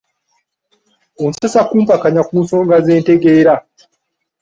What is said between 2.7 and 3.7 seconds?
ze ntegeera.